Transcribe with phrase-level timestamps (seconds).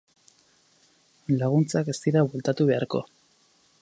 [1.41, 3.03] Laguntzak ez dira bueltatu beharko.